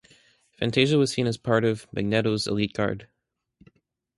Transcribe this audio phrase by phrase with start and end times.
[0.59, 3.07] Phantazia was seen as part of Magneto's elite guard.